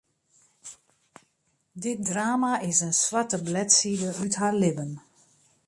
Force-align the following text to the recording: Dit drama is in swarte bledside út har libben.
Dit 1.83 1.99
drama 2.05 2.59
is 2.59 2.79
in 2.87 2.95
swarte 3.03 3.37
bledside 3.47 4.07
út 4.25 4.33
har 4.41 4.53
libben. 4.61 4.91